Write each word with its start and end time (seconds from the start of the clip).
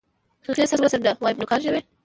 هغې 0.47 0.65
سر 0.71 0.79
وڅنډه 0.81 1.11
ويم 1.23 1.37
نوکان 1.41 1.59
ژوو. 1.63 1.79